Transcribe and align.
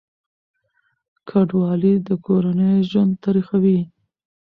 کډوالي 1.29 1.93
د 2.07 2.09
کورنیو 2.25 2.85
ژوند 2.89 3.11
تریخوي. 3.23 3.79